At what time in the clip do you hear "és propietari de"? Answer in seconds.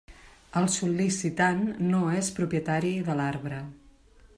2.23-3.21